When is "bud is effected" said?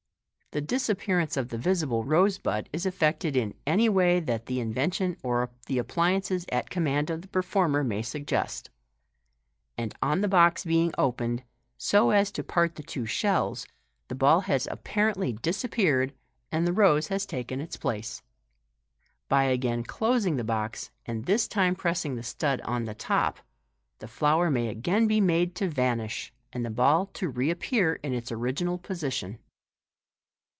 2.37-3.37